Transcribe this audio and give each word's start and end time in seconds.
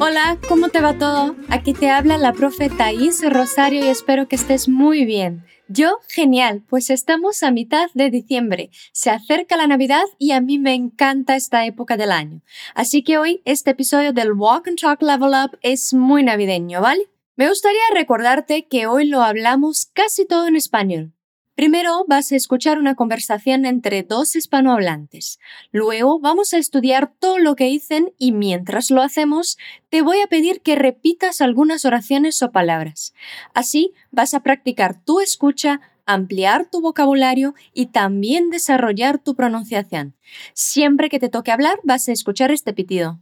Hola, 0.00 0.38
¿cómo 0.48 0.68
te 0.68 0.80
va 0.80 0.98
todo? 0.98 1.36
Aquí 1.48 1.72
te 1.72 1.90
habla 1.90 2.18
la 2.18 2.32
profe 2.32 2.68
Thais 2.68 3.22
Rosario 3.30 3.84
y 3.84 3.88
espero 3.88 4.28
que 4.28 4.36
estés 4.36 4.68
muy 4.68 5.04
bien. 5.04 5.44
Yo, 5.68 5.98
genial, 6.08 6.62
pues 6.68 6.90
estamos 6.90 7.42
a 7.42 7.50
mitad 7.50 7.88
de 7.94 8.10
diciembre, 8.10 8.70
se 8.92 9.10
acerca 9.10 9.56
la 9.56 9.66
Navidad 9.66 10.04
y 10.18 10.32
a 10.32 10.40
mí 10.40 10.58
me 10.58 10.74
encanta 10.74 11.36
esta 11.36 11.66
época 11.66 11.96
del 11.96 12.12
año. 12.12 12.42
Así 12.74 13.02
que 13.02 13.18
hoy 13.18 13.42
este 13.44 13.70
episodio 13.70 14.12
del 14.12 14.32
Walk 14.32 14.68
and 14.68 14.78
Talk 14.78 15.02
Level 15.02 15.32
Up 15.32 15.58
es 15.62 15.94
muy 15.94 16.22
navideño, 16.22 16.80
¿vale? 16.80 17.08
Me 17.36 17.48
gustaría 17.48 17.80
recordarte 17.94 18.66
que 18.66 18.86
hoy 18.86 19.06
lo 19.06 19.22
hablamos 19.22 19.90
casi 19.94 20.26
todo 20.26 20.46
en 20.46 20.56
español. 20.56 21.12
Primero 21.58 22.04
vas 22.06 22.30
a 22.30 22.36
escuchar 22.36 22.78
una 22.78 22.94
conversación 22.94 23.66
entre 23.66 24.04
dos 24.04 24.36
hispanohablantes. 24.36 25.40
Luego 25.72 26.20
vamos 26.20 26.54
a 26.54 26.58
estudiar 26.58 27.12
todo 27.18 27.38
lo 27.38 27.56
que 27.56 27.64
dicen 27.64 28.12
y 28.16 28.30
mientras 28.30 28.92
lo 28.92 29.02
hacemos 29.02 29.58
te 29.88 30.02
voy 30.02 30.20
a 30.20 30.28
pedir 30.28 30.60
que 30.60 30.76
repitas 30.76 31.40
algunas 31.40 31.84
oraciones 31.84 32.40
o 32.44 32.52
palabras. 32.52 33.12
Así 33.54 33.92
vas 34.12 34.34
a 34.34 34.44
practicar 34.44 35.02
tu 35.02 35.18
escucha, 35.18 35.80
ampliar 36.06 36.70
tu 36.70 36.80
vocabulario 36.80 37.54
y 37.74 37.86
también 37.86 38.50
desarrollar 38.50 39.18
tu 39.18 39.34
pronunciación. 39.34 40.14
Siempre 40.52 41.08
que 41.08 41.18
te 41.18 41.28
toque 41.28 41.50
hablar 41.50 41.80
vas 41.82 42.08
a 42.08 42.12
escuchar 42.12 42.52
este 42.52 42.72
pitido. 42.72 43.18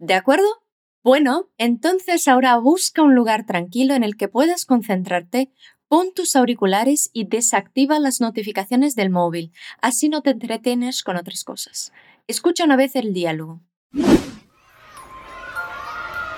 ¿De 0.00 0.14
acuerdo? 0.14 0.64
Bueno, 1.04 1.50
entonces 1.58 2.26
ahora 2.28 2.56
busca 2.56 3.02
un 3.02 3.14
lugar 3.14 3.44
tranquilo 3.44 3.94
en 3.94 4.04
el 4.04 4.16
que 4.16 4.26
puedas 4.26 4.64
concentrarte, 4.64 5.50
Pon 5.88 6.12
tus 6.14 6.34
auriculares 6.34 7.10
y 7.12 7.26
desactiva 7.26 7.98
las 7.98 8.20
notificaciones 8.20 8.96
del 8.96 9.10
móvil, 9.10 9.52
así 9.80 10.08
no 10.08 10.22
te 10.22 10.30
entretienes 10.30 11.02
con 11.02 11.16
otras 11.16 11.44
cosas. 11.44 11.92
Escucha 12.26 12.64
una 12.64 12.76
vez 12.76 12.96
el 12.96 13.12
diálogo. 13.12 13.60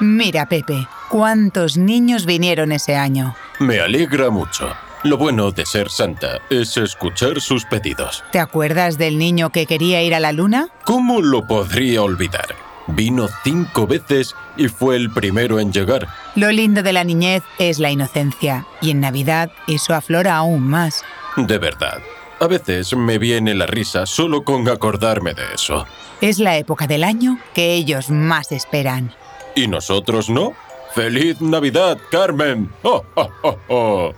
Mira, 0.01 0.47
Pepe, 0.47 0.87
¿cuántos 1.09 1.79
niños 1.79 2.27
vinieron 2.27 2.73
ese 2.73 2.97
año? 2.97 3.35
Me 3.61 3.81
alegra 3.81 4.31
mucho. 4.31 4.69
Lo 5.05 5.17
bueno 5.17 5.53
de 5.53 5.65
ser 5.65 5.89
santa 5.89 6.41
es 6.51 6.77
escuchar 6.77 7.41
sus 7.41 7.65
pedidos. 7.65 8.25
¿Te 8.33 8.41
acuerdas 8.41 8.99
del 8.99 9.19
niño 9.19 9.51
que 9.51 9.65
quería 9.65 10.03
ir 10.03 10.15
a 10.15 10.21
la 10.21 10.33
luna? 10.33 10.69
¿Cómo 10.85 11.23
lo 11.23 11.47
podría 11.47 12.03
olvidar? 12.03 12.66
Vino 12.89 13.29
cinco 13.43 13.87
veces 13.87 14.35
y 14.57 14.69
fue 14.69 14.97
el 14.97 15.11
primero 15.11 15.59
en 15.59 15.73
llegar. 15.73 16.07
Lo 16.35 16.51
lindo 16.53 16.83
de 16.83 16.93
la 16.93 17.05
niñez 17.05 17.43
es 17.59 17.79
la 17.79 17.91
inocencia, 17.91 18.67
y 18.81 18.91
en 18.91 19.01
Navidad 19.01 19.51
eso 19.67 19.95
aflora 19.95 20.37
aún 20.37 20.63
más. 20.63 21.05
De 21.37 21.59
verdad. 21.59 21.99
A 22.39 22.47
veces 22.47 22.95
me 22.95 23.19
viene 23.19 23.55
la 23.55 23.67
risa 23.67 24.05
solo 24.05 24.45
con 24.45 24.69
acordarme 24.69 25.33
de 25.33 25.55
eso. 25.55 25.87
Es 26.21 26.39
la 26.39 26.59
época 26.59 26.87
del 26.87 27.03
año 27.03 27.39
que 27.55 27.73
ellos 27.75 28.11
más 28.11 28.53
esperan. 28.53 29.13
¿Y 29.55 29.69
nosotros 29.69 30.29
no? 30.29 30.53
¡Feliz 30.95 31.41
Navidad, 31.41 31.99
Carmen! 32.11 32.71
¡Oh, 32.83 33.03
oh, 33.15 33.29
oh, 33.43 33.59
oh! 33.69 34.13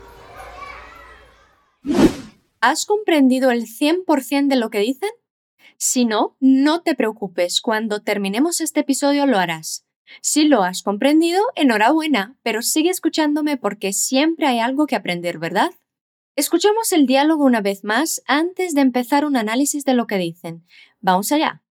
¿Has 2.60 2.86
comprendido 2.86 3.52
el 3.52 3.66
100% 3.66 4.48
de 4.48 4.56
lo 4.56 4.70
que 4.70 4.80
dicen? 4.80 5.10
Si 5.80 6.04
no, 6.04 6.36
no 6.40 6.82
te 6.82 6.96
preocupes, 6.96 7.60
cuando 7.60 8.02
terminemos 8.02 8.60
este 8.60 8.80
episodio 8.80 9.26
lo 9.26 9.38
harás. 9.38 9.86
Si 10.20 10.42
lo 10.42 10.64
has 10.64 10.82
comprendido, 10.82 11.40
enhorabuena, 11.54 12.34
pero 12.42 12.62
sigue 12.62 12.90
escuchándome 12.90 13.56
porque 13.56 13.92
siempre 13.92 14.48
hay 14.48 14.58
algo 14.58 14.88
que 14.88 14.96
aprender, 14.96 15.38
¿verdad? 15.38 15.70
Escuchamos 16.34 16.92
el 16.92 17.06
diálogo 17.06 17.44
una 17.44 17.60
vez 17.60 17.84
más 17.84 18.22
antes 18.26 18.74
de 18.74 18.80
empezar 18.80 19.24
un 19.24 19.36
análisis 19.36 19.84
de 19.84 19.94
lo 19.94 20.08
que 20.08 20.18
dicen. 20.18 20.64
Vamos 21.00 21.30
allá. 21.30 21.62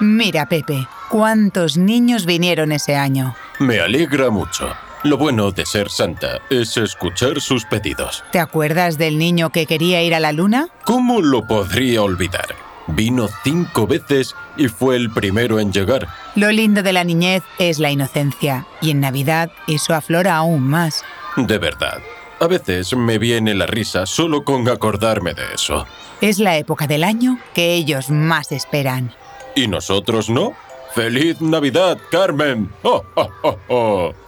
Mira, 0.00 0.48
Pepe, 0.48 0.88
¿cuántos 1.10 1.76
niños 1.76 2.26
vinieron 2.26 2.72
ese 2.72 2.96
año? 2.96 3.36
Me 3.60 3.78
alegra 3.78 4.30
mucho. 4.30 4.74
Lo 5.06 5.16
bueno 5.16 5.52
de 5.52 5.64
ser 5.64 5.88
santa 5.88 6.40
es 6.50 6.76
escuchar 6.76 7.40
sus 7.40 7.64
pedidos. 7.64 8.24
¿Te 8.32 8.40
acuerdas 8.40 8.98
del 8.98 9.18
niño 9.18 9.50
que 9.50 9.64
quería 9.64 10.02
ir 10.02 10.16
a 10.16 10.18
la 10.18 10.32
luna? 10.32 10.66
¿Cómo 10.84 11.22
lo 11.22 11.46
podría 11.46 12.02
olvidar? 12.02 12.56
Vino 12.88 13.28
cinco 13.44 13.86
veces 13.86 14.34
y 14.56 14.66
fue 14.66 14.96
el 14.96 15.12
primero 15.12 15.60
en 15.60 15.72
llegar. 15.72 16.08
Lo 16.34 16.50
lindo 16.50 16.82
de 16.82 16.92
la 16.92 17.04
niñez 17.04 17.44
es 17.60 17.78
la 17.78 17.92
inocencia, 17.92 18.66
y 18.80 18.90
en 18.90 18.98
Navidad 18.98 19.52
eso 19.68 19.94
aflora 19.94 20.34
aún 20.34 20.64
más. 20.64 21.04
De 21.36 21.58
verdad. 21.58 22.00
A 22.40 22.48
veces 22.48 22.92
me 22.96 23.18
viene 23.18 23.54
la 23.54 23.66
risa 23.66 24.06
solo 24.06 24.42
con 24.42 24.68
acordarme 24.68 25.34
de 25.34 25.54
eso. 25.54 25.86
Es 26.20 26.40
la 26.40 26.56
época 26.56 26.88
del 26.88 27.04
año 27.04 27.38
que 27.54 27.74
ellos 27.74 28.10
más 28.10 28.50
esperan. 28.50 29.14
¿Y 29.54 29.68
nosotros 29.68 30.28
no? 30.28 30.54
¡Feliz 30.96 31.40
Navidad, 31.40 31.96
Carmen! 32.10 32.72
¡Oh, 32.82 33.04
oh, 33.14 33.28
oh, 33.42 33.58
oh! 33.68 34.25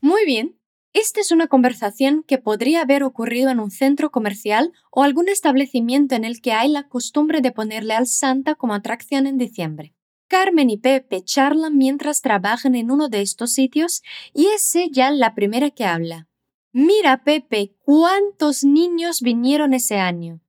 Muy 0.00 0.24
bien. 0.24 0.56
Esta 0.92 1.20
es 1.20 1.30
una 1.30 1.46
conversación 1.46 2.24
que 2.26 2.38
podría 2.38 2.82
haber 2.82 3.04
ocurrido 3.04 3.50
en 3.50 3.60
un 3.60 3.70
centro 3.70 4.10
comercial 4.10 4.72
o 4.90 5.04
algún 5.04 5.28
establecimiento 5.28 6.16
en 6.16 6.24
el 6.24 6.40
que 6.40 6.52
hay 6.52 6.68
la 6.68 6.88
costumbre 6.88 7.40
de 7.40 7.52
ponerle 7.52 7.94
al 7.94 8.08
Santa 8.08 8.56
como 8.56 8.74
atracción 8.74 9.28
en 9.28 9.38
diciembre. 9.38 9.94
Carmen 10.26 10.68
y 10.68 10.78
Pepe 10.78 11.22
charlan 11.22 11.76
mientras 11.76 12.22
trabajan 12.22 12.74
en 12.74 12.90
uno 12.90 13.08
de 13.08 13.20
estos 13.20 13.52
sitios 13.52 14.02
y 14.34 14.46
es 14.46 14.74
ella 14.74 15.10
la 15.10 15.34
primera 15.34 15.70
que 15.70 15.84
habla. 15.84 16.28
Mira, 16.72 17.22
Pepe, 17.24 17.74
cuántos 17.84 18.64
niños 18.64 19.20
vinieron 19.20 19.74
ese 19.74 19.98
año. 19.98 20.40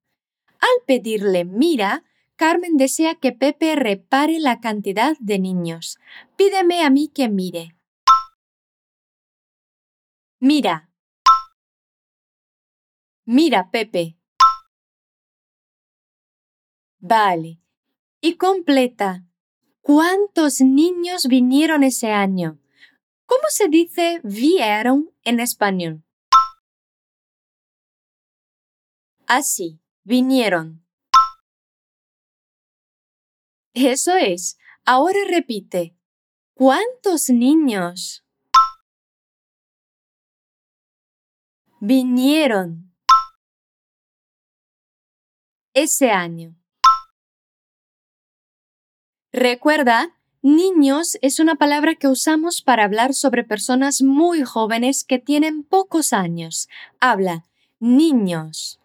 Al 0.59 0.85
pedirle 0.85 1.45
mira, 1.45 2.03
Carmen 2.35 2.77
desea 2.77 3.15
que 3.15 3.31
Pepe 3.31 3.75
repare 3.75 4.39
la 4.39 4.59
cantidad 4.59 5.15
de 5.19 5.39
niños. 5.39 5.99
Pídeme 6.35 6.83
a 6.83 6.89
mí 6.89 7.07
que 7.07 7.29
mire. 7.29 7.75
Mira. 10.43 10.89
Mira, 13.25 13.69
Pepe. 13.69 14.17
Vale. 16.97 17.61
Y 18.21 18.37
completa. 18.37 19.23
¿Cuántos 19.81 20.61
niños 20.61 21.27
vinieron 21.27 21.83
ese 21.83 22.11
año? 22.11 22.59
¿Cómo 23.27 23.43
se 23.49 23.67
dice 23.67 24.19
vieron 24.23 25.13
en 25.23 25.39
español? 25.39 26.03
Así, 29.27 29.79
vinieron. 30.03 30.83
Eso 33.75 34.15
es. 34.15 34.57
Ahora 34.85 35.19
repite. 35.29 35.95
¿Cuántos 36.55 37.29
niños? 37.29 38.25
Vinieron 41.81 42.93
ese 45.73 46.11
año. 46.11 46.55
Recuerda, 49.33 50.15
niños 50.43 51.17
es 51.23 51.39
una 51.39 51.55
palabra 51.55 51.95
que 51.95 52.07
usamos 52.07 52.61
para 52.61 52.83
hablar 52.83 53.15
sobre 53.15 53.43
personas 53.43 54.03
muy 54.03 54.43
jóvenes 54.43 55.03
que 55.03 55.17
tienen 55.17 55.63
pocos 55.63 56.13
años. 56.13 56.69
Habla, 56.99 57.45
niños. 57.79 58.79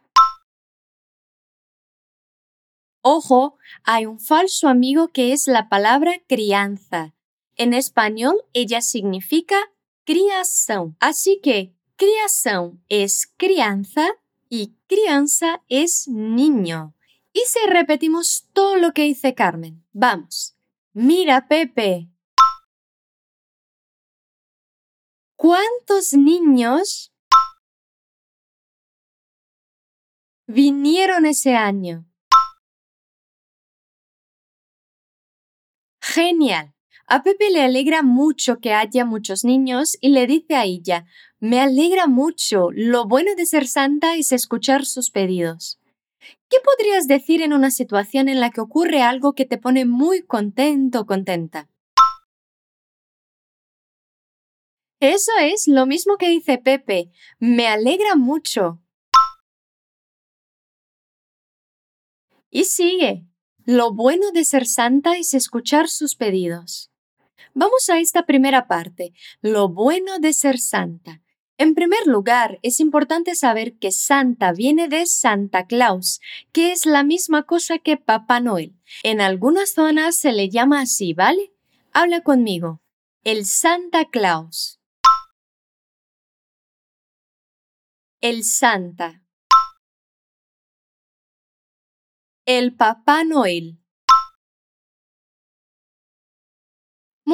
Ojo, 3.03 3.59
hay 3.85 4.07
un 4.07 4.19
falso 4.19 4.69
amigo 4.69 5.09
que 5.09 5.35
es 5.35 5.49
la 5.49 5.69
palabra 5.69 6.13
crianza. 6.27 7.13
En 7.57 7.75
español 7.75 8.43
ella 8.55 8.81
significa 8.81 9.57
criación. 10.05 10.97
Así 10.99 11.41
que 11.43 11.76
Criação 11.99 12.79
es 12.91 13.27
crianza 13.39 14.07
y 14.51 14.77
crianza 14.87 15.63
es 15.71 16.07
niño. 16.09 16.95
Y 17.33 17.41
si 17.47 17.59
repetimos 17.71 18.51
todo 18.53 18.77
lo 18.77 18.93
que 18.93 19.03
dice 19.03 19.35
Carmen, 19.35 19.83
vamos. 19.93 20.55
Mira, 20.93 21.49
Pepe. 21.49 22.11
¿Cuántos 25.37 26.13
niños 26.13 27.15
vinieron 30.47 31.25
ese 31.25 31.55
año? 31.57 32.05
Genial. 36.03 36.76
A 37.09 37.23
Pepe 37.23 37.51
le 37.51 37.63
alegra 37.63 38.03
mucho 38.03 38.59
que 38.59 38.73
haya 38.73 39.05
muchos 39.05 39.45
niños 39.45 39.97
y 40.01 40.09
le 40.09 40.27
dice 40.27 40.57
a 40.57 40.65
ella, 40.65 41.07
me 41.39 41.61
alegra 41.61 42.09
mucho, 42.09 42.71
lo 42.73 43.07
bueno 43.07 43.37
de 43.37 43.47
ser 43.47 43.69
santa 43.69 44.17
es 44.17 44.33
escuchar 44.33 44.85
sus 44.85 45.11
pedidos. 45.11 45.79
¿Qué 46.49 46.57
podrías 46.65 47.07
decir 47.07 47.43
en 47.43 47.53
una 47.53 47.71
situación 47.71 48.29
en 48.29 48.41
la 48.41 48.51
que 48.51 48.61
ocurre 48.61 49.03
algo 49.03 49.35
que 49.35 49.45
te 49.45 49.57
pone 49.57 49.85
muy 49.85 50.23
contento 50.23 51.03
o 51.03 51.07
contenta? 51.07 51.71
Eso 54.99 55.31
es 55.41 55.69
lo 55.69 55.87
mismo 55.87 56.17
que 56.17 56.29
dice 56.29 56.59
Pepe, 56.59 57.13
me 57.39 57.69
alegra 57.69 58.17
mucho. 58.17 58.83
Y 62.51 62.65
sigue. 62.65 63.29
Lo 63.65 63.93
bueno 63.93 64.33
de 64.33 64.45
ser 64.45 64.67
santa 64.67 65.17
es 65.17 65.35
escuchar 65.35 65.89
sus 65.89 66.17
pedidos. 66.17 66.91
Vamos 67.59 67.89
a 67.89 68.01
esta 68.01 68.27
primera 68.27 68.69
parte. 68.69 69.15
Lo 69.41 69.71
bueno 69.71 70.19
de 70.19 70.35
ser 70.35 70.59
santa. 70.59 71.23
En 71.57 71.75
primer 71.75 72.07
lugar, 72.07 72.59
es 72.61 72.81
importante 72.81 73.35
saber 73.35 73.79
que 73.79 73.93
Santa 73.93 74.53
viene 74.53 74.89
de 74.89 75.07
Santa 75.07 75.65
Claus, 75.65 76.21
que 76.53 76.71
es 76.71 76.85
la 76.85 77.03
misma 77.03 77.45
cosa 77.45 77.79
que 77.79 77.97
Papá 77.97 78.41
Noel. 78.41 78.79
En 79.03 79.23
algunas 79.23 79.73
zonas 79.73 80.17
se 80.17 80.33
le 80.33 80.51
llama 80.51 80.83
así, 80.83 81.15
¿vale? 81.15 81.55
Habla 81.95 82.21
conmigo. 82.21 82.83
El 83.25 83.47
Santa 83.47 84.05
Claus. 84.05 84.79
El 88.21 88.45
Santa. 88.45 89.23
El 92.45 92.77
Papá 92.77 93.25
Noel. 93.25 93.81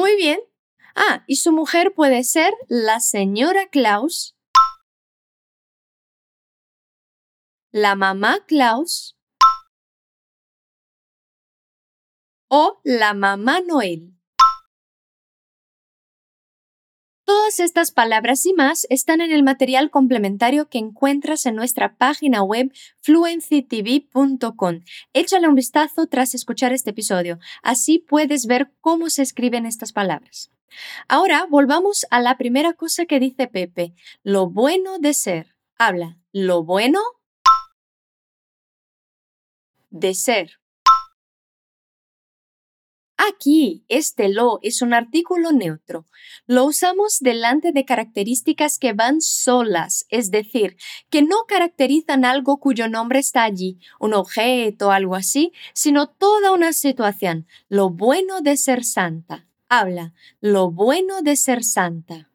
Muy 0.03 0.17
bien. 0.17 0.41
Ah, 0.95 1.23
y 1.27 1.37
su 1.37 1.53
mujer 1.53 1.93
puede 1.95 2.25
ser 2.25 2.53
la 2.67 2.99
señora 2.99 3.69
Claus, 3.69 4.35
la 7.71 7.95
mamá 7.95 8.43
Claus 8.45 9.17
o 12.49 12.81
la 12.83 13.13
mamá 13.13 13.61
Noel. 13.61 14.12
Todas 17.53 17.69
estas 17.69 17.91
palabras 17.91 18.47
y 18.47 18.53
más 18.53 18.87
están 18.89 19.21
en 19.21 19.31
el 19.31 19.43
material 19.43 19.91
complementario 19.91 20.69
que 20.69 20.79
encuentras 20.79 21.45
en 21.45 21.53
nuestra 21.53 21.97
página 21.97 22.41
web 22.41 22.73
fluencytv.com. 23.01 24.79
Échale 25.13 25.47
un 25.47 25.53
vistazo 25.53 26.07
tras 26.07 26.33
escuchar 26.33 26.73
este 26.73 26.89
episodio, 26.89 27.37
así 27.61 27.99
puedes 27.99 28.47
ver 28.47 28.71
cómo 28.81 29.11
se 29.11 29.21
escriben 29.21 29.67
estas 29.67 29.93
palabras. 29.93 30.49
Ahora 31.07 31.45
volvamos 31.47 32.07
a 32.09 32.21
la 32.21 32.39
primera 32.39 32.73
cosa 32.73 33.05
que 33.05 33.19
dice 33.19 33.45
Pepe, 33.45 33.93
lo 34.23 34.49
bueno 34.49 34.97
de 34.97 35.13
ser. 35.13 35.53
Habla, 35.77 36.17
lo 36.31 36.63
bueno 36.63 37.01
de 39.91 40.15
ser. 40.15 40.62
Aquí, 43.15 43.85
este 43.89 44.27
lo 44.27 44.59
es 44.63 44.81
un 44.81 44.93
artículo 44.93 45.51
neutro. 45.51 46.05
Lo 46.47 46.65
usamos 46.65 47.19
delante 47.19 47.71
de 47.71 47.85
características 47.85 48.79
que 48.79 48.93
van 48.93 49.21
solas, 49.21 50.05
es 50.09 50.31
decir, 50.31 50.77
que 51.09 51.21
no 51.21 51.45
caracterizan 51.47 52.25
algo 52.25 52.59
cuyo 52.59 52.89
nombre 52.89 53.19
está 53.19 53.43
allí, 53.43 53.79
un 53.99 54.13
objeto 54.13 54.87
o 54.87 54.91
algo 54.91 55.15
así, 55.15 55.53
sino 55.73 56.07
toda 56.09 56.51
una 56.51 56.73
situación. 56.73 57.47
Lo 57.69 57.91
bueno 57.91 58.41
de 58.41 58.57
ser 58.57 58.83
santa. 58.83 59.47
Habla, 59.69 60.13
lo 60.41 60.71
bueno 60.71 61.21
de 61.21 61.35
ser 61.35 61.63
santa. 61.63 62.32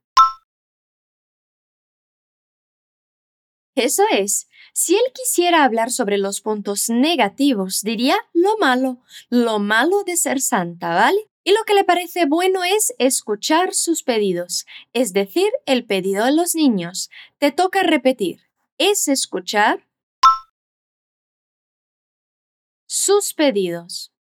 Eso 3.78 4.02
es, 4.10 4.48
si 4.72 4.96
él 4.96 5.04
quisiera 5.14 5.62
hablar 5.62 5.92
sobre 5.92 6.18
los 6.18 6.40
puntos 6.40 6.88
negativos, 6.88 7.82
diría 7.82 8.16
lo 8.32 8.58
malo, 8.58 8.98
lo 9.30 9.60
malo 9.60 10.02
de 10.02 10.16
ser 10.16 10.40
santa, 10.40 10.96
¿vale? 10.96 11.30
Y 11.44 11.52
lo 11.52 11.62
que 11.64 11.74
le 11.74 11.84
parece 11.84 12.26
bueno 12.26 12.64
es 12.64 12.92
escuchar 12.98 13.74
sus 13.74 14.02
pedidos, 14.02 14.66
es 14.92 15.12
decir, 15.12 15.48
el 15.64 15.86
pedido 15.86 16.24
de 16.24 16.32
los 16.32 16.56
niños. 16.56 17.08
Te 17.38 17.52
toca 17.52 17.84
repetir. 17.84 18.40
Es 18.78 19.06
escuchar 19.06 19.88
sus 22.88 23.32
pedidos. 23.32 24.12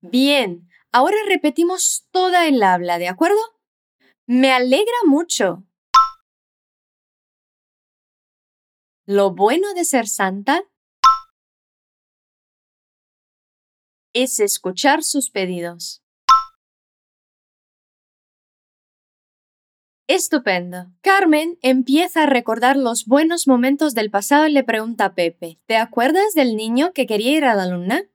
Bien, 0.00 0.68
ahora 0.92 1.16
repetimos 1.26 2.06
toda 2.12 2.46
el 2.46 2.62
habla, 2.62 2.98
¿de 2.98 3.08
acuerdo? 3.08 3.40
Me 4.26 4.52
alegra 4.52 4.96
mucho. 5.06 5.64
Lo 9.08 9.30
bueno 9.30 9.72
de 9.72 9.84
ser 9.84 10.08
santa 10.08 10.64
es 14.12 14.40
escuchar 14.40 15.04
sus 15.04 15.30
pedidos. 15.30 16.02
Estupendo. 20.08 20.92
Carmen 21.02 21.56
empieza 21.62 22.24
a 22.24 22.26
recordar 22.26 22.76
los 22.76 23.06
buenos 23.06 23.46
momentos 23.46 23.94
del 23.94 24.10
pasado 24.10 24.48
y 24.48 24.52
le 24.52 24.64
pregunta 24.64 25.04
a 25.04 25.14
Pepe, 25.14 25.60
¿te 25.66 25.76
acuerdas 25.76 26.34
del 26.34 26.56
niño 26.56 26.92
que 26.92 27.06
quería 27.06 27.30
ir 27.36 27.44
a 27.44 27.54
la 27.54 27.66
luna? 27.66 28.10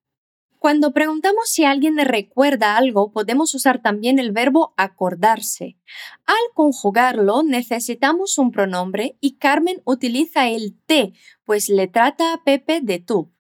Cuando 0.62 0.94
preguntamos 0.94 1.50
si 1.50 1.66
alguien 1.66 1.98
recuerda 1.98 2.78
algo, 2.78 3.12
podemos 3.12 3.56
usar 3.56 3.82
también 3.82 4.20
el 4.20 4.32
verbo 4.32 4.76
acordarse. 4.78 5.80
Al 6.28 6.54
conjugarlo, 6.54 7.42
necesitamos 7.42 8.38
un 8.38 8.52
pronombre 8.52 9.18
y 9.20 9.38
Carmen 9.38 9.82
utiliza 9.86 10.50
el 10.50 10.78
te, 10.86 11.14
pues 11.46 11.68
le 11.68 11.88
trata 11.88 12.32
a 12.32 12.44
Pepe 12.44 12.80
de 12.80 13.00
tú. 13.00 13.34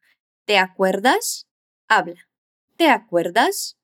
¿Te 0.45 0.57
acuerdas? 0.57 1.47
Habla. 1.88 2.27
¿Te 2.75 2.89
acuerdas? 2.89 3.77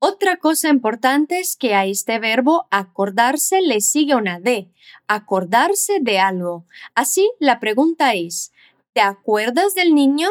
Otra 0.00 0.38
cosa 0.38 0.68
importante 0.68 1.38
es 1.38 1.56
que 1.56 1.76
a 1.76 1.86
este 1.86 2.18
verbo 2.18 2.66
acordarse 2.72 3.60
le 3.60 3.82
sigue 3.82 4.16
una 4.16 4.40
D, 4.40 4.72
acordarse 5.06 6.00
de 6.00 6.18
algo. 6.18 6.66
Así, 6.96 7.30
la 7.38 7.60
pregunta 7.60 8.14
es, 8.14 8.50
¿te 8.92 9.00
acuerdas 9.00 9.76
del 9.76 9.94
niño? 9.94 10.28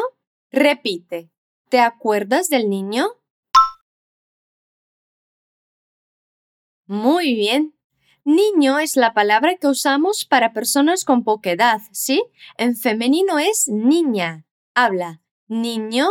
Repite, 0.52 1.30
¿te 1.70 1.80
acuerdas 1.80 2.50
del 2.50 2.68
niño? 2.68 3.06
Muy 6.86 7.34
bien. 7.34 7.74
Niño 8.24 8.78
es 8.78 8.96
la 8.96 9.14
palabra 9.14 9.56
que 9.56 9.66
usamos 9.66 10.26
para 10.26 10.52
personas 10.52 11.06
con 11.06 11.24
poca 11.24 11.50
edad, 11.50 11.80
¿sí? 11.90 12.22
En 12.58 12.76
femenino 12.76 13.38
es 13.38 13.66
niña. 13.66 14.46
Habla, 14.74 15.22
niño, 15.48 16.10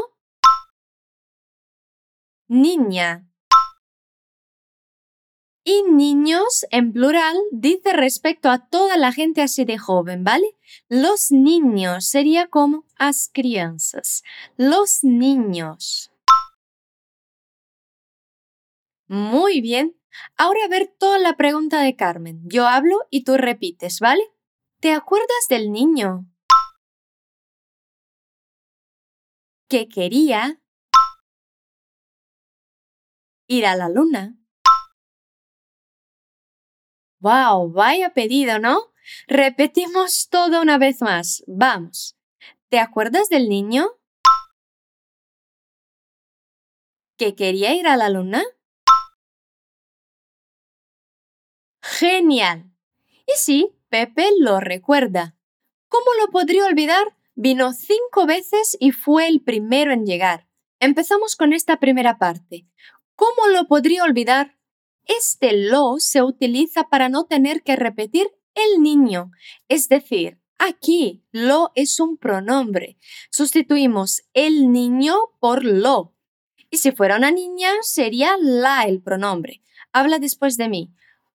niña. 2.47 3.30
Y 5.63 5.83
niños 5.83 6.65
en 6.71 6.91
plural 6.91 7.37
dice 7.51 7.93
respecto 7.93 8.49
a 8.49 8.67
toda 8.67 8.97
la 8.97 9.11
gente 9.11 9.43
así 9.43 9.63
de 9.63 9.77
joven, 9.77 10.23
¿vale? 10.23 10.57
Los 10.89 11.31
niños 11.31 12.07
sería 12.07 12.47
como 12.47 12.85
as 12.97 13.29
crianças. 13.31 14.23
Los 14.57 15.03
niños. 15.03 16.11
Muy 19.07 19.61
bien. 19.61 19.95
Ahora 20.35 20.65
a 20.65 20.67
ver 20.67 20.87
toda 20.97 21.19
la 21.19 21.37
pregunta 21.37 21.81
de 21.81 21.95
Carmen. 21.95 22.41
Yo 22.45 22.67
hablo 22.67 22.97
y 23.11 23.23
tú 23.23 23.37
repites, 23.37 23.99
¿vale? 23.99 24.23
¿Te 24.79 24.93
acuerdas 24.93 25.45
del 25.47 25.71
niño? 25.71 26.25
Que 29.69 29.87
quería 29.87 30.59
ir 33.47 33.65
a 33.67 33.75
la 33.75 33.89
luna. 33.89 34.40
¡Wow! 37.21 37.71
Vaya 37.71 38.13
pedido, 38.15 38.57
¿no? 38.57 38.91
Repetimos 39.27 40.27
todo 40.29 40.61
una 40.61 40.79
vez 40.79 41.01
más. 41.01 41.43
Vamos. 41.45 42.17
¿Te 42.69 42.79
acuerdas 42.79 43.29
del 43.29 43.47
niño? 43.47 43.89
¿Que 47.17 47.35
quería 47.35 47.75
ir 47.75 47.87
a 47.87 47.95
la 47.95 48.09
luna? 48.09 48.43
Genial. 51.83 52.71
Y 53.27 53.37
sí, 53.37 53.71
Pepe 53.89 54.27
lo 54.39 54.59
recuerda. 54.59 55.37
¿Cómo 55.89 56.07
lo 56.19 56.31
podría 56.31 56.65
olvidar? 56.65 57.15
Vino 57.35 57.73
cinco 57.73 58.25
veces 58.25 58.75
y 58.79 58.91
fue 58.91 59.27
el 59.27 59.41
primero 59.41 59.93
en 59.93 60.05
llegar. 60.07 60.47
Empezamos 60.79 61.35
con 61.35 61.53
esta 61.53 61.79
primera 61.79 62.17
parte. 62.17 62.67
¿Cómo 63.15 63.47
lo 63.53 63.67
podría 63.67 64.03
olvidar? 64.03 64.57
Este 65.05 65.51
lo 65.53 65.99
se 65.99 66.21
utiliza 66.21 66.89
para 66.89 67.09
no 67.09 67.25
tener 67.25 67.63
que 67.63 67.75
repetir 67.75 68.31
el 68.53 68.81
niño, 68.81 69.31
es 69.67 69.87
decir, 69.87 70.39
aquí 70.57 71.23
lo 71.31 71.71
es 71.75 71.99
un 71.99 72.17
pronombre. 72.17 72.97
Sustituimos 73.31 74.23
el 74.33 74.71
niño 74.71 75.15
por 75.39 75.63
lo. 75.63 76.13
Y 76.69 76.77
si 76.77 76.91
fuera 76.91 77.17
una 77.17 77.31
niña, 77.31 77.69
sería 77.81 78.35
la 78.39 78.83
el 78.83 79.01
pronombre. 79.01 79.61
Habla 79.91 80.19
después 80.19 80.57
de 80.57 80.69
mí. 80.69 80.93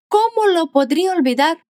¿Cómo 0.08 0.46
lo 0.46 0.70
podría 0.70 1.12
olvidar? 1.12 1.66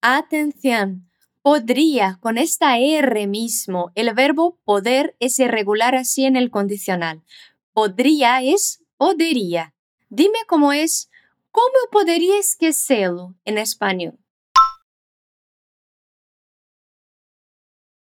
Atención. 0.00 1.10
Podría, 1.42 2.18
con 2.20 2.36
esta 2.36 2.78
R 2.78 3.26
mismo, 3.26 3.90
el 3.94 4.12
verbo 4.12 4.60
poder 4.64 5.16
es 5.18 5.38
irregular 5.38 5.94
así 5.94 6.24
en 6.24 6.36
el 6.36 6.50
condicional. 6.50 7.22
Podría 7.78 8.42
es 8.42 8.84
podería. 8.96 9.72
Dime 10.08 10.40
cómo 10.48 10.72
es, 10.72 11.08
¿Cómo 11.52 11.76
podría 11.92 12.36
esquecerlo 12.36 13.36
en 13.44 13.56
español? 13.56 14.18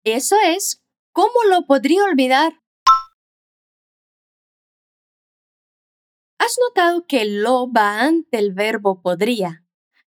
Eso 0.05 0.37
es, 0.45 0.81
¿cómo 1.11 1.43
lo 1.49 1.65
podría 1.65 2.05
olvidar? 2.05 2.61
¿Has 6.37 6.55
notado 6.69 7.05
que 7.05 7.25
lo 7.25 7.69
va 7.69 8.03
ante 8.03 8.39
el 8.39 8.53
verbo 8.53 9.01
podría? 9.01 9.65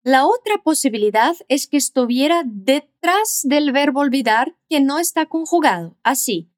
La 0.03 0.25
otra 0.25 0.57
posibilidad 0.61 1.37
es 1.47 1.65
que 1.67 1.77
estuviera 1.77 2.43
detrás 2.45 3.43
del 3.43 3.71
verbo 3.71 4.01
olvidar 4.01 4.57
que 4.67 4.81
no 4.81 4.99
está 4.99 5.27
conjugado. 5.27 5.97
Así, 6.03 6.51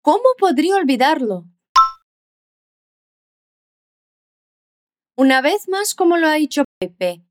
¿cómo 0.00 0.24
podría 0.36 0.74
olvidarlo? 0.74 1.53
Una 5.16 5.40
vez 5.40 5.68
más, 5.68 5.94
como 5.94 6.16
lo 6.16 6.26
ha 6.26 6.34
dicho 6.34 6.64
Pepe, 6.80 7.22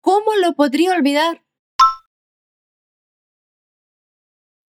¿cómo 0.00 0.34
lo 0.34 0.54
podría 0.54 0.92
olvidar? 0.92 1.44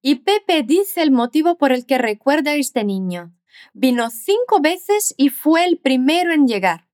Y 0.04 0.16
Pepe 0.16 0.62
dice 0.64 1.02
el 1.02 1.12
motivo 1.12 1.58
por 1.58 1.72
el 1.72 1.86
que 1.88 1.98
recuerda 1.98 2.52
a 2.52 2.56
este 2.56 2.84
niño. 2.84 3.36
Vino 3.74 4.10
cinco 4.12 4.62
veces 4.62 5.16
y 5.18 5.30
fue 5.30 5.66
el 5.66 5.80
primero 5.80 6.32
en 6.32 6.48
llegar. 6.48 6.88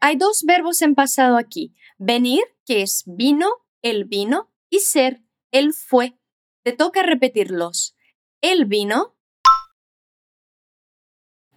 Hay 0.00 0.16
dos 0.16 0.44
verbos 0.44 0.82
en 0.82 0.94
pasado 0.94 1.36
aquí. 1.36 1.74
Venir, 1.98 2.44
que 2.64 2.82
es 2.82 3.02
vino, 3.06 3.48
el 3.82 4.04
vino, 4.04 4.52
y 4.70 4.80
ser, 4.80 5.22
él 5.50 5.74
fue. 5.74 6.16
Te 6.62 6.72
toca 6.72 7.02
repetirlos. 7.02 7.96
Él 8.40 8.66
vino, 8.66 9.16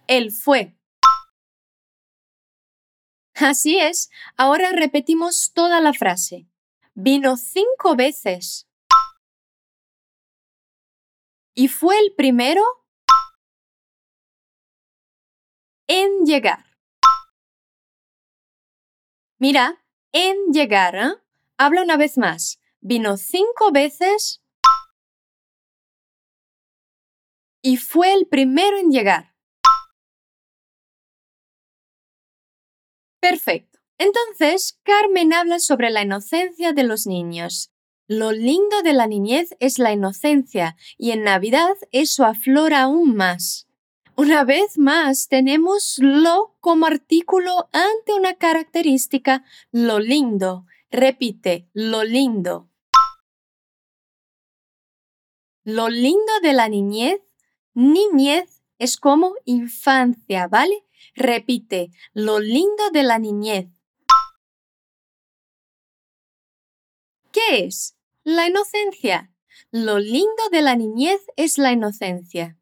él 0.08 0.32
fue. 0.32 0.76
Así 3.34 3.78
es, 3.78 4.10
ahora 4.36 4.72
repetimos 4.72 5.52
toda 5.54 5.80
la 5.80 5.92
frase. 5.92 6.46
Vino 6.94 7.36
cinco 7.36 7.96
veces. 7.96 8.68
Y 11.54 11.68
fue 11.68 11.98
el 11.98 12.14
primero 12.14 12.62
en 15.86 16.24
llegar. 16.24 16.64
Mira, 19.38 19.84
en 20.12 20.52
llegar. 20.52 20.94
¿eh? 20.94 21.14
Habla 21.56 21.82
una 21.82 21.96
vez 21.96 22.16
más. 22.16 22.60
Vino 22.80 23.16
cinco 23.16 23.70
veces 23.72 24.42
y 27.62 27.76
fue 27.76 28.12
el 28.12 28.26
primero 28.26 28.76
en 28.76 28.90
llegar. 28.90 29.31
Perfecto. 33.22 33.78
Entonces, 33.98 34.80
Carmen 34.82 35.32
habla 35.32 35.60
sobre 35.60 35.90
la 35.90 36.02
inocencia 36.02 36.72
de 36.72 36.82
los 36.82 37.06
niños. 37.06 37.70
Lo 38.08 38.32
lindo 38.32 38.82
de 38.82 38.94
la 38.94 39.06
niñez 39.06 39.54
es 39.60 39.78
la 39.78 39.92
inocencia 39.92 40.76
y 40.98 41.12
en 41.12 41.22
Navidad 41.22 41.76
eso 41.92 42.24
aflora 42.24 42.82
aún 42.82 43.14
más. 43.14 43.68
Una 44.16 44.42
vez 44.42 44.76
más 44.76 45.28
tenemos 45.28 45.98
lo 45.98 46.56
como 46.58 46.86
artículo 46.86 47.68
ante 47.72 48.12
una 48.12 48.34
característica, 48.34 49.44
lo 49.70 50.00
lindo. 50.00 50.66
Repite, 50.90 51.68
lo 51.72 52.02
lindo. 52.02 52.68
Lo 55.62 55.88
lindo 55.88 56.32
de 56.42 56.54
la 56.54 56.68
niñez, 56.68 57.20
niñez 57.72 58.62
es 58.80 58.96
como 58.96 59.34
infancia, 59.44 60.48
¿vale? 60.48 60.84
Repite, 61.14 61.90
lo 62.12 62.40
lindo 62.40 62.90
de 62.92 63.02
la 63.02 63.18
niñez. 63.18 63.68
¿Qué 67.32 67.64
es? 67.64 67.96
La 68.24 68.46
inocencia. 68.46 69.32
Lo 69.70 69.98
lindo 69.98 70.42
de 70.50 70.62
la 70.62 70.76
niñez 70.76 71.20
es 71.36 71.58
la 71.58 71.72
inocencia. 71.72 72.58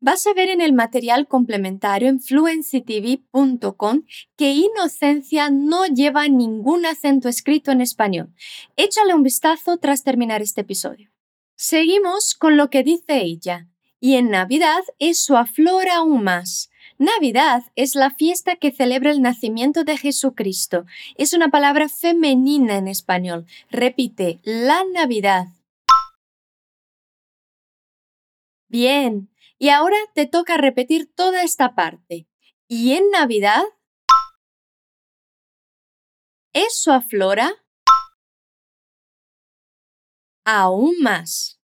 Vas 0.00 0.26
a 0.26 0.34
ver 0.34 0.50
en 0.50 0.60
el 0.60 0.72
material 0.72 1.26
complementario 1.26 2.08
en 2.08 2.20
fluencytv.com 2.20 4.04
que 4.36 4.52
inocencia 4.52 5.50
no 5.50 5.84
lleva 5.86 6.28
ningún 6.28 6.86
acento 6.86 7.28
escrito 7.28 7.72
en 7.72 7.80
español. 7.80 8.32
Échale 8.76 9.14
un 9.14 9.22
vistazo 9.22 9.78
tras 9.78 10.04
terminar 10.04 10.42
este 10.42 10.60
episodio. 10.60 11.10
Seguimos 11.56 12.34
con 12.34 12.56
lo 12.56 12.70
que 12.70 12.84
dice 12.84 13.22
ella. 13.22 13.68
Y 14.06 14.14
en 14.14 14.30
Navidad 14.30 14.84
eso 15.00 15.36
aflora 15.36 15.96
aún 15.96 16.22
más. 16.22 16.70
Navidad 16.96 17.64
es 17.74 17.96
la 17.96 18.10
fiesta 18.10 18.54
que 18.54 18.70
celebra 18.70 19.10
el 19.10 19.20
nacimiento 19.20 19.82
de 19.82 19.96
Jesucristo. 19.96 20.86
Es 21.16 21.32
una 21.32 21.48
palabra 21.48 21.88
femenina 21.88 22.76
en 22.76 22.86
español. 22.86 23.46
Repite, 23.68 24.38
la 24.44 24.84
Navidad. 24.84 25.48
Bien, 28.68 29.28
y 29.58 29.70
ahora 29.70 29.96
te 30.14 30.26
toca 30.26 30.56
repetir 30.56 31.12
toda 31.12 31.42
esta 31.42 31.74
parte. 31.74 32.28
Y 32.68 32.92
en 32.92 33.10
Navidad, 33.10 33.64
eso 36.52 36.92
aflora 36.92 37.52
aún 40.44 40.94
más. 41.00 41.55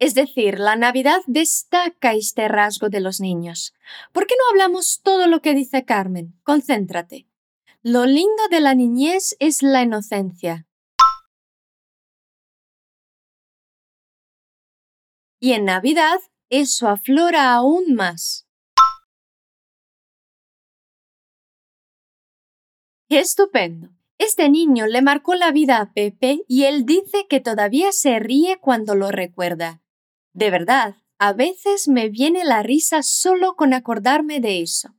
Es 0.00 0.14
decir, 0.14 0.58
la 0.58 0.76
Navidad 0.76 1.20
destaca 1.26 2.14
este 2.14 2.48
rasgo 2.48 2.88
de 2.88 3.00
los 3.00 3.20
niños. 3.20 3.74
¿Por 4.12 4.26
qué 4.26 4.34
no 4.34 4.50
hablamos 4.50 5.02
todo 5.02 5.26
lo 5.26 5.42
que 5.42 5.52
dice 5.52 5.84
Carmen? 5.84 6.40
Concéntrate. 6.42 7.28
Lo 7.82 8.06
lindo 8.06 8.48
de 8.50 8.60
la 8.60 8.74
niñez 8.74 9.36
es 9.40 9.62
la 9.62 9.82
inocencia. 9.82 10.66
Y 15.38 15.52
en 15.52 15.66
Navidad 15.66 16.18
eso 16.48 16.88
aflora 16.88 17.52
aún 17.52 17.94
más. 17.94 18.46
Estupendo. 23.10 23.90
Este 24.16 24.48
niño 24.48 24.86
le 24.86 25.02
marcó 25.02 25.34
la 25.34 25.50
vida 25.52 25.78
a 25.78 25.92
Pepe 25.92 26.42
y 26.48 26.64
él 26.64 26.86
dice 26.86 27.26
que 27.28 27.40
todavía 27.40 27.92
se 27.92 28.18
ríe 28.18 28.58
cuando 28.60 28.94
lo 28.94 29.10
recuerda. 29.10 29.82
De 30.32 30.50
verdad, 30.50 30.96
a 31.18 31.32
veces 31.32 31.88
me 31.88 32.08
viene 32.08 32.44
la 32.44 32.62
risa 32.62 33.02
solo 33.02 33.56
con 33.56 33.74
acordarme 33.74 34.40
de 34.40 34.62
eso. 34.62 34.94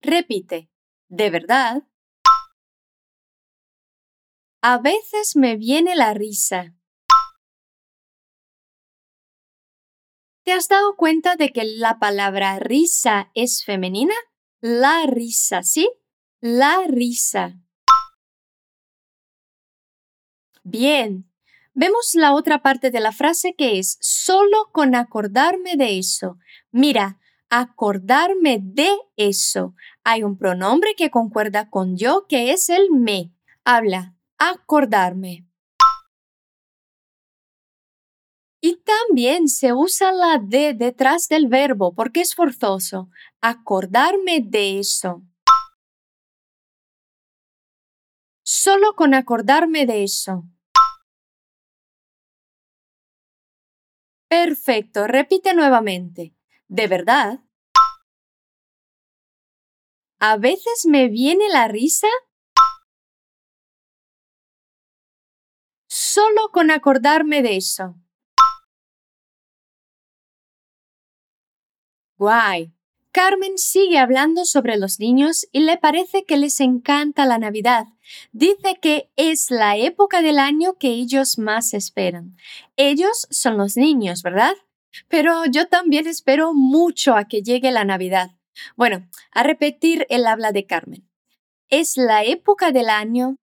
Repite, 0.00 0.70
de 1.08 1.30
verdad. 1.30 1.82
A 4.62 4.78
veces 4.78 5.36
me 5.36 5.56
viene 5.56 5.96
la 5.96 6.14
risa. 6.14 6.74
¿Te 10.44 10.52
has 10.52 10.68
dado 10.68 10.96
cuenta 10.96 11.36
de 11.36 11.52
que 11.52 11.64
la 11.64 11.98
palabra 11.98 12.58
risa 12.58 13.30
es 13.34 13.64
femenina? 13.64 14.14
La 14.60 15.04
risa, 15.06 15.62
¿sí? 15.62 15.90
La 16.40 16.84
risa. 16.86 17.60
Bien, 20.64 21.27
Vemos 21.80 22.16
la 22.16 22.34
otra 22.34 22.60
parte 22.60 22.90
de 22.90 22.98
la 22.98 23.12
frase 23.12 23.54
que 23.56 23.78
es 23.78 23.98
solo 24.00 24.68
con 24.72 24.96
acordarme 24.96 25.76
de 25.76 26.00
eso. 26.00 26.36
Mira, 26.72 27.20
acordarme 27.50 28.58
de 28.60 28.90
eso. 29.14 29.76
Hay 30.02 30.24
un 30.24 30.36
pronombre 30.36 30.96
que 30.96 31.12
concuerda 31.12 31.70
con 31.70 31.96
yo 31.96 32.26
que 32.28 32.50
es 32.50 32.68
el 32.68 32.90
me. 32.90 33.32
Habla, 33.64 34.16
acordarme. 34.38 35.46
Y 38.60 38.82
también 38.82 39.46
se 39.46 39.72
usa 39.72 40.10
la 40.10 40.38
de 40.42 40.74
detrás 40.74 41.28
del 41.28 41.46
verbo 41.46 41.94
porque 41.94 42.22
es 42.22 42.34
forzoso. 42.34 43.08
Acordarme 43.40 44.40
de 44.44 44.80
eso. 44.80 45.22
Solo 48.42 48.96
con 48.96 49.14
acordarme 49.14 49.86
de 49.86 50.02
eso. 50.02 50.42
Perfecto, 54.28 55.06
repite 55.06 55.54
nuevamente. 55.54 56.34
¿De 56.68 56.86
verdad? 56.86 57.40
¿A 60.20 60.36
veces 60.36 60.84
me 60.84 61.08
viene 61.08 61.48
la 61.48 61.68
risa? 61.68 62.08
Solo 65.88 66.50
con 66.52 66.70
acordarme 66.70 67.40
de 67.42 67.56
eso. 67.56 67.94
Guay. 72.18 72.77
Carmen 73.12 73.56
sigue 73.56 73.98
hablando 73.98 74.44
sobre 74.44 74.76
los 74.76 75.00
niños 75.00 75.46
y 75.50 75.60
le 75.60 75.78
parece 75.78 76.24
que 76.24 76.36
les 76.36 76.60
encanta 76.60 77.26
la 77.26 77.38
Navidad. 77.38 77.86
Dice 78.32 78.78
que 78.80 79.10
es 79.16 79.50
la 79.50 79.76
época 79.76 80.22
del 80.22 80.38
año 80.38 80.74
que 80.78 80.88
ellos 80.88 81.38
más 81.38 81.74
esperan. 81.74 82.36
Ellos 82.76 83.26
son 83.30 83.56
los 83.56 83.76
niños, 83.76 84.22
¿verdad? 84.22 84.54
Pero 85.08 85.44
yo 85.46 85.68
también 85.68 86.06
espero 86.06 86.52
mucho 86.54 87.14
a 87.14 87.24
que 87.24 87.42
llegue 87.42 87.70
la 87.70 87.84
Navidad. 87.84 88.30
Bueno, 88.76 89.08
a 89.30 89.42
repetir 89.42 90.06
el 90.10 90.26
habla 90.26 90.52
de 90.52 90.66
Carmen. 90.66 91.08
Es 91.70 91.96
la 91.96 92.24
época 92.24 92.72
del 92.72 92.88
año 92.88 93.36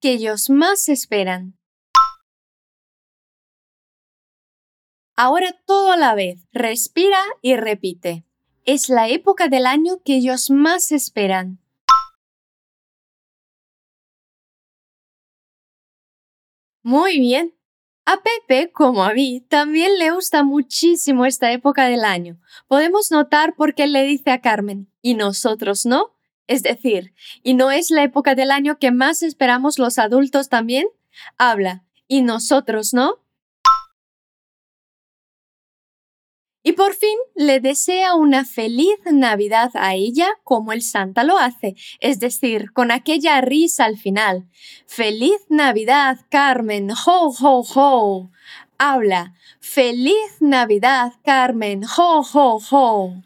que 0.00 0.12
ellos 0.12 0.50
más 0.50 0.88
esperan. 0.88 1.58
Ahora 5.16 5.54
todo 5.64 5.92
a 5.92 5.96
la 5.96 6.14
vez. 6.14 6.40
Respira 6.52 7.18
y 7.40 7.56
repite. 7.56 8.24
Es 8.64 8.88
la 8.88 9.08
época 9.08 9.48
del 9.48 9.66
año 9.66 10.00
que 10.04 10.16
ellos 10.16 10.50
más 10.50 10.90
esperan. 10.90 11.60
Muy 16.82 17.18
bien. 17.20 17.54
A 18.06 18.22
Pepe, 18.22 18.70
como 18.72 19.04
a 19.04 19.14
mí, 19.14 19.40
también 19.48 19.98
le 19.98 20.10
gusta 20.10 20.42
muchísimo 20.42 21.24
esta 21.24 21.52
época 21.52 21.86
del 21.86 22.04
año. 22.04 22.38
Podemos 22.66 23.10
notar 23.10 23.54
por 23.54 23.74
qué 23.74 23.86
le 23.86 24.02
dice 24.02 24.30
a 24.30 24.42
Carmen, 24.42 24.90
¿y 25.00 25.14
nosotros 25.14 25.86
no? 25.86 26.14
Es 26.46 26.62
decir, 26.62 27.14
¿y 27.42 27.54
no 27.54 27.70
es 27.70 27.90
la 27.90 28.02
época 28.02 28.34
del 28.34 28.50
año 28.50 28.78
que 28.78 28.90
más 28.90 29.22
esperamos 29.22 29.78
los 29.78 29.98
adultos 29.98 30.50
también? 30.50 30.86
Habla, 31.38 31.84
¿y 32.06 32.20
nosotros 32.20 32.92
no? 32.92 33.23
Y 36.66 36.72
por 36.72 36.94
fin 36.94 37.16
le 37.34 37.60
desea 37.60 38.14
una 38.14 38.46
feliz 38.46 38.96
Navidad 39.12 39.70
a 39.74 39.94
ella 39.94 40.30
como 40.44 40.72
el 40.72 40.80
Santa 40.80 41.22
lo 41.22 41.36
hace, 41.36 41.76
es 42.00 42.20
decir, 42.20 42.72
con 42.72 42.90
aquella 42.90 43.38
risa 43.42 43.84
al 43.84 43.98
final. 43.98 44.48
Feliz 44.86 45.36
Navidad, 45.50 46.20
Carmen, 46.30 46.90
ho, 46.90 47.34
ho, 47.38 47.64
ho. 47.74 48.30
Habla, 48.78 49.34
feliz 49.60 50.40
Navidad, 50.40 51.12
Carmen, 51.22 51.84
ho, 51.84 52.24
ho, 52.32 52.58
ho. 52.70 53.22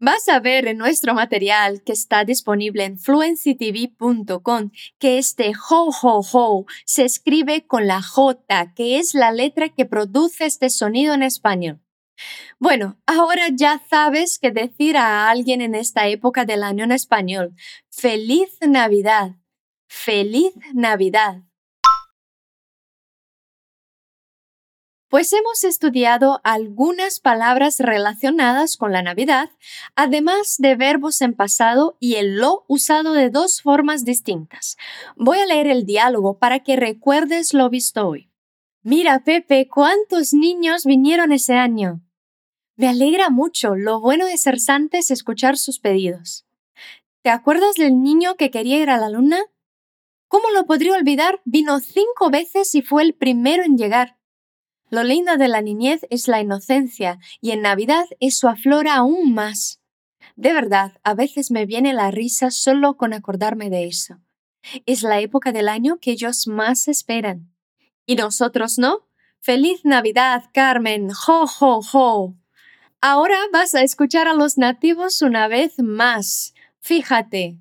Vas 0.00 0.28
a 0.28 0.38
ver 0.38 0.68
en 0.68 0.78
nuestro 0.78 1.12
material 1.12 1.82
que 1.82 1.92
está 1.92 2.24
disponible 2.24 2.84
en 2.84 3.00
fluencytv.com 3.00 4.70
que 5.00 5.18
este 5.18 5.52
ho 5.68 5.90
ho 5.90 6.20
ho 6.32 6.66
se 6.84 7.04
escribe 7.04 7.66
con 7.66 7.88
la 7.88 8.00
J, 8.00 8.74
que 8.74 9.00
es 9.00 9.14
la 9.14 9.32
letra 9.32 9.70
que 9.70 9.86
produce 9.86 10.46
este 10.46 10.70
sonido 10.70 11.14
en 11.14 11.24
español. 11.24 11.80
Bueno, 12.60 13.00
ahora 13.06 13.48
ya 13.52 13.82
sabes 13.90 14.38
qué 14.38 14.52
decir 14.52 14.96
a 14.96 15.30
alguien 15.30 15.60
en 15.62 15.74
esta 15.74 16.06
época 16.06 16.44
del 16.44 16.62
año 16.62 16.84
en 16.84 16.92
español. 16.92 17.54
Feliz 17.90 18.56
Navidad. 18.60 19.32
Feliz 19.88 20.52
Navidad. 20.74 21.42
Pues 25.08 25.32
hemos 25.32 25.64
estudiado 25.64 26.40
algunas 26.44 27.20
palabras 27.20 27.80
relacionadas 27.80 28.76
con 28.76 28.92
la 28.92 29.02
Navidad, 29.02 29.50
además 29.96 30.56
de 30.58 30.76
verbos 30.76 31.22
en 31.22 31.34
pasado 31.34 31.96
y 31.98 32.16
el 32.16 32.36
lo 32.36 32.64
usado 32.68 33.14
de 33.14 33.30
dos 33.30 33.62
formas 33.62 34.04
distintas. 34.04 34.76
Voy 35.16 35.38
a 35.38 35.46
leer 35.46 35.66
el 35.66 35.86
diálogo 35.86 36.38
para 36.38 36.60
que 36.60 36.76
recuerdes 36.76 37.54
lo 37.54 37.70
visto 37.70 38.06
hoy. 38.06 38.30
Mira, 38.82 39.24
Pepe, 39.24 39.66
cuántos 39.68 40.34
niños 40.34 40.84
vinieron 40.84 41.32
ese 41.32 41.54
año. 41.54 42.00
Me 42.76 42.88
alegra 42.88 43.28
mucho. 43.28 43.74
Lo 43.74 44.00
bueno 44.00 44.26
de 44.26 44.36
ser 44.36 44.60
santa 44.60 44.98
es 44.98 45.10
escuchar 45.10 45.58
sus 45.58 45.80
pedidos. 45.80 46.46
¿Te 47.22 47.30
acuerdas 47.30 47.74
del 47.74 48.00
niño 48.00 48.36
que 48.36 48.50
quería 48.50 48.78
ir 48.78 48.90
a 48.90 48.98
la 48.98 49.10
luna? 49.10 49.40
¿Cómo 50.28 50.50
lo 50.50 50.64
podría 50.66 50.94
olvidar? 50.94 51.40
Vino 51.44 51.80
cinco 51.80 52.30
veces 52.30 52.74
y 52.74 52.82
fue 52.82 53.02
el 53.02 53.14
primero 53.14 53.64
en 53.64 53.76
llegar. 53.76 54.17
Lo 54.90 55.04
lindo 55.04 55.36
de 55.36 55.48
la 55.48 55.60
niñez 55.60 56.06
es 56.10 56.28
la 56.28 56.40
inocencia 56.40 57.18
y 57.40 57.50
en 57.50 57.62
Navidad 57.62 58.06
eso 58.20 58.48
aflora 58.48 58.96
aún 58.96 59.34
más. 59.34 59.80
De 60.36 60.52
verdad, 60.52 60.98
a 61.04 61.14
veces 61.14 61.50
me 61.50 61.66
viene 61.66 61.92
la 61.92 62.10
risa 62.10 62.50
solo 62.50 62.96
con 62.96 63.12
acordarme 63.12 63.70
de 63.70 63.86
eso. 63.86 64.18
Es 64.86 65.02
la 65.02 65.20
época 65.20 65.52
del 65.52 65.68
año 65.68 65.98
que 66.00 66.12
ellos 66.12 66.46
más 66.46 66.88
esperan. 66.88 67.52
¿Y 68.06 68.16
nosotros 68.16 68.78
no? 68.78 69.06
¡Feliz 69.40 69.80
Navidad, 69.84 70.44
Carmen! 70.52 71.10
¡Jo, 71.10 71.46
jo, 71.46 71.82
jo! 71.82 72.34
Ahora 73.00 73.36
vas 73.52 73.74
a 73.74 73.82
escuchar 73.82 74.26
a 74.26 74.34
los 74.34 74.58
nativos 74.58 75.22
una 75.22 75.48
vez 75.48 75.78
más. 75.78 76.54
Fíjate. 76.80 77.58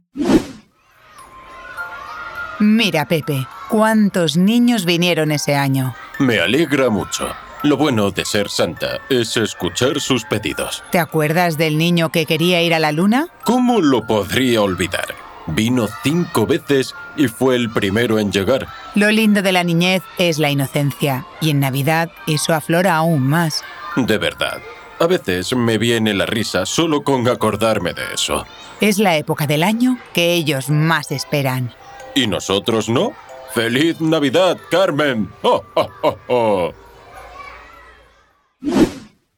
Mira, 2.59 3.07
Pepe, 3.07 3.45
cuántos 3.69 4.37
niños 4.37 4.85
vinieron 4.85 5.31
ese 5.31 5.55
año. 5.55 5.93
Me 6.19 6.39
alegra 6.39 6.89
mucho. 6.89 7.27
Lo 7.63 7.77
bueno 7.77 8.09
de 8.09 8.25
ser 8.25 8.49
santa 8.49 8.99
es 9.09 9.37
escuchar 9.37 9.99
sus 9.99 10.25
pedidos. 10.25 10.83
¿Te 10.91 10.99
acuerdas 10.99 11.57
del 11.57 11.77
niño 11.77 12.09
que 12.11 12.25
quería 12.25 12.61
ir 12.61 12.73
a 12.73 12.79
la 12.79 12.91
luna? 12.91 13.27
¿Cómo 13.43 13.81
lo 13.81 14.05
podría 14.05 14.61
olvidar? 14.61 15.15
Vino 15.47 15.87
cinco 16.03 16.45
veces 16.45 16.95
y 17.15 17.27
fue 17.27 17.55
el 17.55 17.69
primero 17.69 18.19
en 18.19 18.31
llegar. 18.31 18.67
Lo 18.95 19.11
lindo 19.11 19.41
de 19.41 19.51
la 19.51 19.63
niñez 19.63 20.01
es 20.17 20.39
la 20.39 20.49
inocencia, 20.49 21.25
y 21.39 21.51
en 21.51 21.59
Navidad 21.59 22.09
eso 22.25 22.53
aflora 22.53 22.95
aún 22.95 23.21
más. 23.27 23.63
De 23.95 24.17
verdad. 24.17 24.59
A 24.99 25.05
veces 25.05 25.55
me 25.55 25.77
viene 25.77 26.15
la 26.15 26.25
risa 26.25 26.65
solo 26.65 27.03
con 27.03 27.27
acordarme 27.27 27.93
de 27.93 28.01
eso. 28.15 28.45
Es 28.81 28.97
la 28.97 29.15
época 29.17 29.45
del 29.45 29.61
año 29.61 29.99
que 30.13 30.33
ellos 30.33 30.69
más 30.71 31.11
esperan. 31.11 31.71
¿Y 32.15 32.25
nosotros 32.25 32.89
no? 32.89 33.13
¡Feliz 33.57 33.99
Navidad, 33.99 34.59
Carmen! 34.69 35.33
¡Oh, 35.41 35.63
oh, 35.73 35.89
oh, 36.03 36.17
oh! 36.27 36.71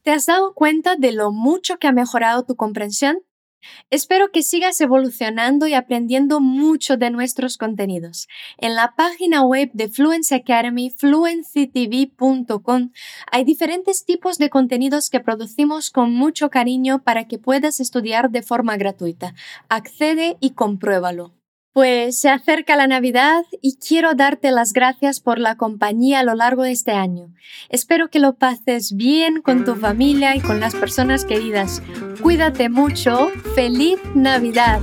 ¿Te 0.03 0.12
has 0.12 0.25
dado 0.25 0.53
cuenta 0.53 0.97
de 0.97 1.13
lo 1.13 1.32
mucho 1.32 1.77
que 1.77 1.88
ha 1.88 1.93
mejorado 1.93 2.43
tu 2.43 2.58
comprensión? 2.58 3.19
Espero 3.89 4.34
que 4.34 4.43
sigas 4.43 4.82
evolucionando 4.82 5.67
y 5.67 5.73
aprendiendo 5.73 6.41
mucho 6.41 6.97
de 6.97 7.12
nuestros 7.12 7.58
contenidos. 7.58 8.27
En 8.58 8.75
la 8.75 8.93
página 8.97 9.43
web 9.43 9.69
de 9.71 9.88
Fluency 9.88 10.36
Academy, 10.36 10.89
fluencytv.com, 10.89 12.91
hay 13.32 13.43
diferentes 13.45 14.03
tipos 14.03 14.38
de 14.38 14.49
contenidos 14.49 15.10
que 15.10 15.21
producimos 15.21 15.91
con 15.91 16.13
mucho 16.13 16.49
cariño 16.49 17.03
para 17.03 17.29
que 17.29 17.39
puedas 17.39 17.79
estudiar 17.79 18.32
de 18.32 18.41
forma 18.41 18.75
gratuita. 18.75 19.34
Accede 19.69 20.36
y 20.41 20.55
compruébalo. 20.55 21.38
Pues 21.79 22.19
se 22.19 22.27
acerca 22.27 22.75
la 22.75 22.87
Navidad 22.87 23.45
y 23.61 23.77
quiero 23.77 24.13
darte 24.13 24.51
las 24.51 24.73
gracias 24.73 25.21
por 25.21 25.39
la 25.39 25.55
compañía 25.55 26.19
a 26.19 26.23
lo 26.23 26.35
largo 26.35 26.63
de 26.63 26.73
este 26.73 26.91
año. 26.91 27.33
Espero 27.69 28.09
que 28.09 28.19
lo 28.19 28.35
pases 28.35 28.97
bien 28.97 29.41
con 29.41 29.63
tu 29.63 29.75
familia 29.75 30.35
y 30.35 30.41
con 30.41 30.59
las 30.59 30.75
personas 30.75 31.23
queridas. 31.23 31.81
Cuídate 32.21 32.67
mucho. 32.67 33.31
¡Feliz 33.55 33.97
Navidad! 34.13 34.81